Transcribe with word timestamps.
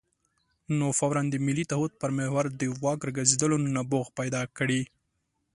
نو 0.77 0.87
فوراً 0.97 1.21
د 1.29 1.35
ملي 1.45 1.65
تعهد 1.71 1.91
پر 2.01 2.09
محور 2.17 2.45
د 2.59 2.63
واک 2.83 2.99
راګرځېدلو 3.07 3.57
نبوغ 3.75 4.05
پیدا 4.19 4.41
کړي. 4.57 4.81